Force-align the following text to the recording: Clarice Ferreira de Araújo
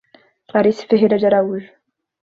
Clarice 0.47 0.87
Ferreira 0.87 1.19
de 1.19 1.27
Araújo 1.27 1.71